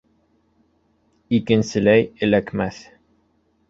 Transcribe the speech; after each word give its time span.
Икенселәй 1.41 2.11
эләкмәҫ. 2.29 2.85